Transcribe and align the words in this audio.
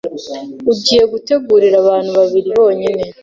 Ugiye 0.71 1.03
gutegurira 1.11 1.75
abantu 1.83 2.09
babiri 2.19 2.49
bonyine 2.59 3.03